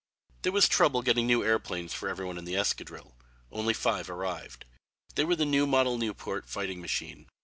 [0.41, 3.15] There was trouble getting new airplanes for every one in the escadrille.
[3.51, 4.65] Only five arrived.
[5.13, 7.27] They were the new model Nieuport fighting machine.